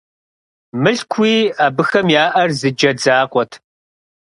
[0.81, 3.51] Мылъкууи абыхэм яӀэр зы джэд закъуэт.